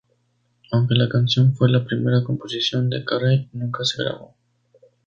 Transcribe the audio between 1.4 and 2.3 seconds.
fue la primera